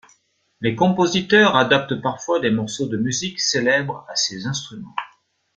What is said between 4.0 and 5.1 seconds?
à ces instruments.